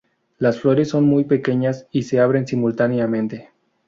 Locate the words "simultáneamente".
2.47-3.51